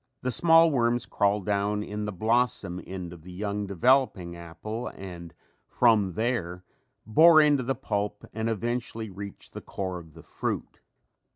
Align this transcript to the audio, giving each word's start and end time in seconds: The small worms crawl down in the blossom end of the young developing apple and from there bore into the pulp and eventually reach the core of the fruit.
The 0.23 0.31
small 0.31 0.71
worms 0.71 1.05
crawl 1.05 1.41
down 1.41 1.83
in 1.83 2.05
the 2.05 2.11
blossom 2.11 2.81
end 2.87 3.13
of 3.13 3.21
the 3.21 3.31
young 3.31 3.67
developing 3.67 4.35
apple 4.35 4.87
and 4.87 5.31
from 5.67 6.13
there 6.13 6.63
bore 7.05 7.39
into 7.39 7.61
the 7.61 7.75
pulp 7.75 8.25
and 8.33 8.49
eventually 8.49 9.11
reach 9.11 9.51
the 9.51 9.61
core 9.61 9.99
of 9.99 10.15
the 10.15 10.23
fruit. 10.23 10.79